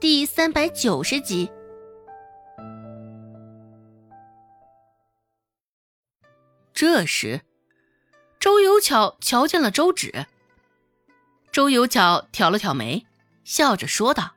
[0.00, 1.50] 第三百九十集。
[6.72, 7.42] 这时，
[8.38, 10.24] 周有巧瞧见了周芷。
[11.52, 13.06] 周有巧挑了挑眉，
[13.44, 14.36] 笑着说道：“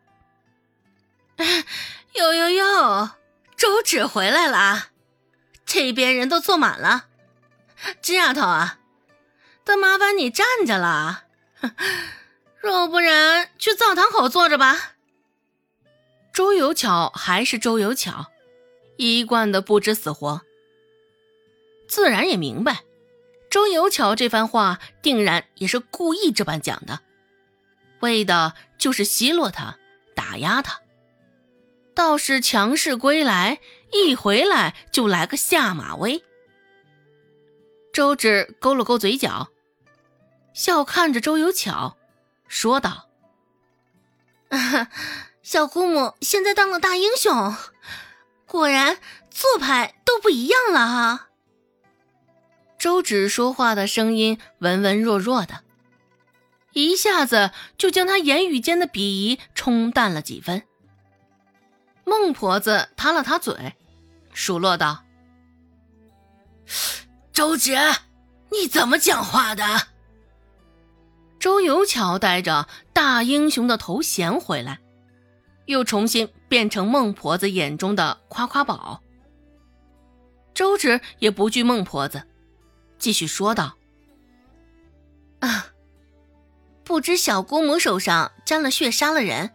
[2.16, 3.12] 哟哟哟，
[3.56, 4.90] 周芷回来了，
[5.66, 7.06] 这边人都坐满了。
[8.02, 8.80] 这丫头啊，
[9.64, 11.24] 得麻烦你站着了，
[12.60, 14.90] 若不然去灶堂口坐着吧。”
[16.34, 18.26] 周有巧还是周有巧，
[18.98, 20.42] 一贯的不知死活。
[21.88, 22.84] 自然也明白，
[23.52, 27.02] 周有巧这番话定然也是故意这般讲的，
[28.00, 29.78] 为的就是奚落他、
[30.16, 30.82] 打压他。
[31.94, 33.60] 倒是强势归来，
[33.92, 36.24] 一回来就来个下马威。
[37.94, 39.50] 周芷勾了勾嘴角，
[40.52, 41.96] 笑看着周有巧，
[42.48, 43.08] 说道。
[44.50, 44.88] 哈
[45.44, 47.54] 小姑母现在当了大英雄，
[48.46, 48.98] 果然
[49.30, 51.28] 做派都不一样了哈。
[52.80, 55.64] 周芷说话的声音文文弱弱的，
[56.72, 60.64] 一下子就将他言语间的鄙夷冲淡了几分。
[62.06, 63.76] 孟婆子塌了塌嘴，
[64.34, 65.04] 数落道
[67.34, 67.76] ：“周芷，
[68.50, 69.88] 你怎么讲话的？”
[71.38, 74.80] 周有巧带着大英雄的头衔回来。
[75.66, 79.02] 又重新变成孟婆子眼中的夸夸宝。
[80.54, 82.24] 周芷也不惧孟婆子，
[83.00, 83.76] 继续说道
[85.42, 85.68] ：“啊，
[86.84, 89.52] 不知小姑母手上沾了血，杀了人，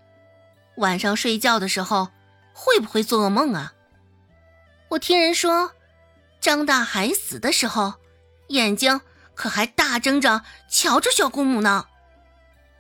[0.77, 2.09] 晚上睡觉的时候
[2.53, 3.75] 会不会做噩梦啊？
[4.89, 5.73] 我听人说，
[6.41, 7.95] 张大海死的时候，
[8.49, 9.01] 眼睛
[9.35, 11.87] 可还大睁着瞧着小姑母呢。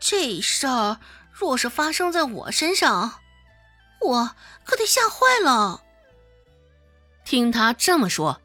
[0.01, 0.99] 这事儿……”
[1.39, 3.21] 若是发生在我身上，
[4.01, 4.31] 我
[4.65, 5.85] 可得吓坏了。
[7.25, 8.43] 听他这么说，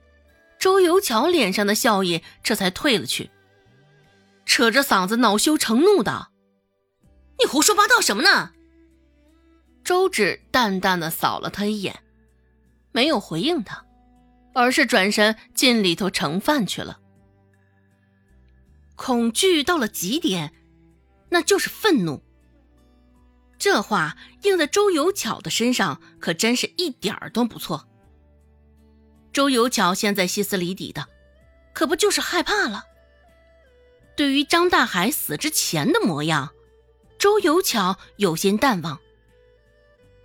[0.60, 3.32] 周有巧脸上的笑意这才退了去，
[4.46, 6.32] 扯着嗓子恼羞成怒道
[7.40, 8.52] ：“你胡说八道什么呢？”
[9.84, 12.04] 周芷淡淡的扫了他一眼，
[12.92, 13.84] 没有回应他，
[14.54, 17.00] 而是转身进里头盛饭去了。
[18.96, 20.54] 恐惧到了极点，
[21.30, 22.22] 那就是愤怒。
[23.64, 27.88] 这话应在周有巧的身上，可真是一点儿都不错。
[29.32, 31.08] 周有巧现在歇斯底里的，
[31.72, 32.84] 可不就是害怕了？
[34.18, 36.52] 对于张大海死之前的模样，
[37.18, 39.00] 周有巧有些淡忘。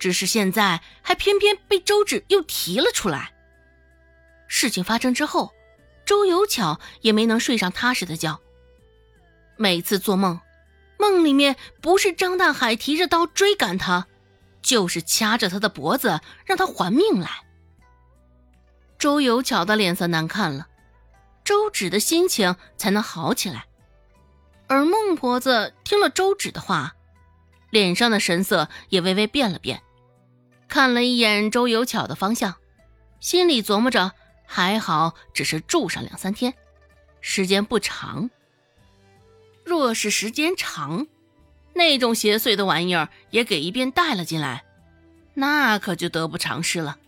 [0.01, 3.33] 只是现在还偏偏被周芷又提了出来。
[4.49, 5.53] 事情发生之后，
[6.05, 8.41] 周有巧也没能睡上踏实的觉。
[9.57, 10.41] 每次做梦。
[10.99, 14.07] 梦里面不是张大海提着刀追赶他，
[14.61, 17.31] 就是掐着他的脖子让他还命来。
[18.99, 20.67] 周有巧的脸色难看了，
[21.45, 23.67] 周芷的心情才能好起来。
[24.67, 26.95] 而孟婆子听了周芷的话，
[27.71, 29.83] 脸上的神色也微微变了变，
[30.69, 32.57] 看了一眼周有巧的方向，
[33.21, 34.13] 心里琢磨着：
[34.47, 36.53] 还好只是住上两三天，
[37.21, 38.29] 时间不长。
[39.79, 41.07] 若是时间长，
[41.73, 44.65] 那种邪祟的玩意儿也给一边带了进来，
[45.35, 46.99] 那可就得不偿失了。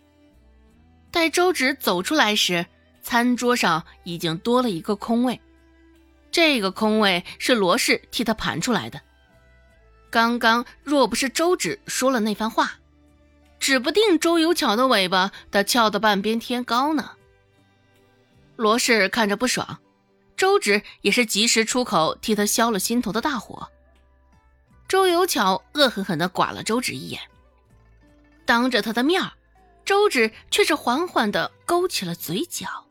[1.11, 2.67] 待周芷走出来时，
[3.03, 5.41] 餐桌上已经多了一个空位，
[6.31, 9.01] 这个空位是罗氏替他盘出来的。
[10.09, 12.75] 刚刚若不是周芷说了那番话，
[13.59, 17.17] 指不定周有巧的尾巴得翘到半边天高呢。
[18.55, 19.81] 罗氏看着不爽。
[20.41, 23.71] 周芷也是及时出口替他消了心头的大火。
[24.89, 27.21] 周有巧恶狠狠地剐了周芷一眼，
[28.47, 29.23] 当着他的面
[29.85, 32.87] 周芷却是缓缓地勾起了嘴角。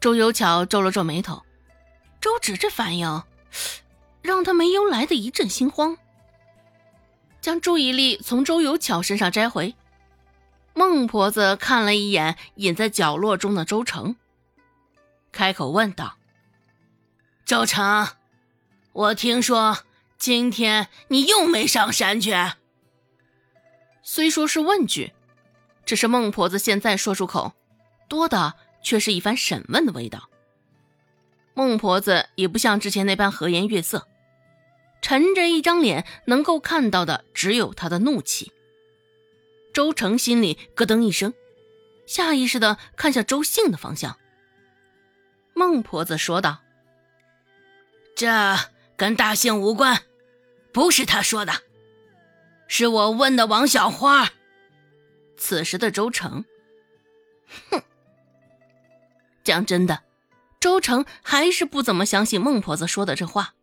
[0.00, 1.40] 周有巧皱了皱眉头，
[2.20, 3.22] 周芷这反应
[4.20, 5.96] 让他没由来的一阵心慌，
[7.40, 9.76] 将注意力从周有巧身上摘回。
[10.74, 14.16] 孟婆子看了一眼隐在角落中的周成，
[15.30, 16.16] 开口问道。
[17.50, 18.10] 周成，
[18.92, 19.78] 我听说
[20.16, 22.32] 今天你又没上山去。
[24.04, 25.12] 虽说是问句，
[25.84, 27.54] 只是孟婆子现在说出口，
[28.08, 28.54] 多的
[28.84, 30.30] 却是一番审问的味道。
[31.52, 34.06] 孟婆子也不像之前那般和颜悦色，
[35.02, 38.52] 沉着一张脸，能够看到的只有她的怒气。
[39.74, 41.34] 周成心里咯噔一声，
[42.06, 44.16] 下意识的看向周姓的方向。
[45.52, 46.60] 孟婆子说道。
[48.20, 48.58] 这
[48.98, 50.02] 跟大姓无关，
[50.74, 51.62] 不是他说的。
[52.68, 54.28] 是我问的王小花。
[55.38, 56.44] 此时的周成，
[57.70, 57.82] 哼，
[59.42, 60.02] 讲真的，
[60.60, 63.54] 周成还是不怎么相信孟婆子说的这话，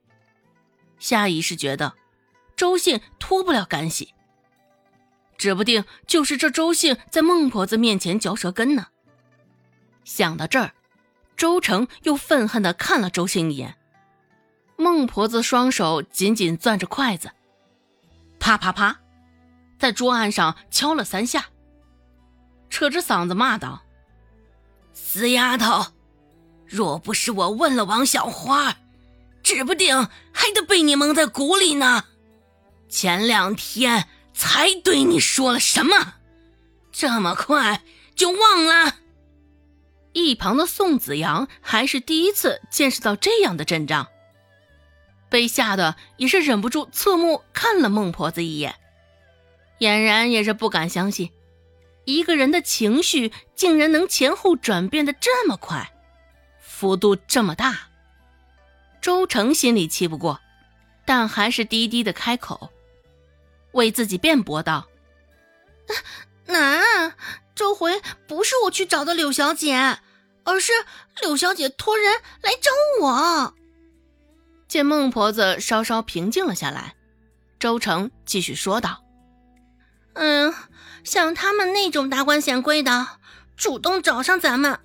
[0.97, 1.93] 下意识觉得
[2.55, 4.15] 周信脱不了干系，
[5.37, 8.87] 指不定就是这周信在孟婆子面前嚼舌根呢。
[10.03, 10.73] 想到这儿，
[11.35, 13.77] 周成又愤恨的看了周信一眼。
[14.77, 17.31] 孟婆子双手紧紧攥着筷子，
[18.39, 18.99] 啪啪啪，
[19.79, 21.47] 在桌案上敲了三下，
[22.69, 23.81] 扯着嗓子骂道
[24.93, 25.87] ：“死丫头，
[26.67, 28.77] 若不是我问了王小花，
[29.41, 32.05] 指不定还得被你蒙在鼓里呢。
[32.87, 36.13] 前两天才对你说了什么，
[36.91, 37.81] 这么快
[38.15, 38.97] 就忘了？”
[40.13, 44.07] 一旁的宋子阳还是第一次见识到这样的阵仗。
[45.29, 48.75] 被吓得也是忍不住侧目看了孟婆子一眼，
[49.79, 51.31] 俨然也是不敢相信，
[52.05, 55.91] 一个人的情绪竟然能前后转变的这么快，
[56.59, 57.89] 幅度这么大。
[59.01, 60.39] 周成心里气不过，
[61.05, 62.71] 但还是低低的开口，
[63.73, 64.87] 为自己辩驳道
[66.47, 67.13] ：“难，
[67.53, 69.99] 这回不是我去找的柳小姐，
[70.43, 70.71] 而是
[71.21, 72.71] 柳小姐托人来找
[73.01, 73.53] 我。”
[74.67, 76.95] 见孟婆子稍稍平静了下来，
[77.59, 79.03] 周成继续说道
[80.13, 80.53] ：“嗯，
[81.03, 83.07] 像他们那种达官显贵的，
[83.55, 84.79] 主动找上咱们，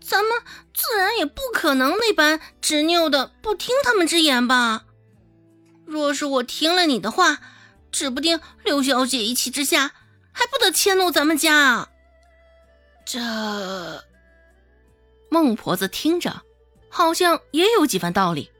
[0.00, 0.32] 咱们
[0.72, 4.84] 自然也不可能那般执拗的不听他们之言吧？
[5.84, 7.38] 若是我听了你的话，
[7.92, 9.92] 指不定刘小姐一气之下
[10.32, 11.88] 还不得迁怒咱们家啊。”
[13.04, 13.20] 这
[15.30, 16.42] 孟婆子听着，
[16.88, 18.50] 好像也有几分道理。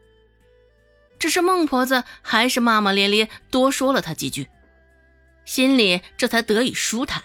[1.27, 4.47] 只是孟婆子还是骂骂咧咧，多说了他几句，
[5.45, 7.21] 心里这才得以舒坦。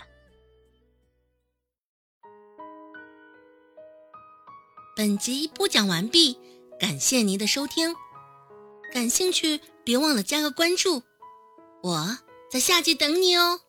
[4.96, 6.40] 本集播讲完毕，
[6.80, 7.96] 感谢您的收听。
[8.92, 11.04] 感兴趣，别忘了加个关注，
[11.84, 12.18] 我
[12.50, 13.62] 在下集等你哦。